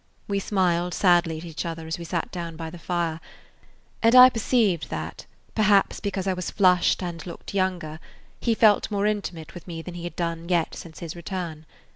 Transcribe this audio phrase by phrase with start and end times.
[0.27, 3.19] We smiled sadly at each other as we sat down by the fire,
[4.01, 7.99] and I perceived that, perhaps because I was flushed and looked younger,
[8.39, 11.67] he felt more intimate with me than he had yet done since his return.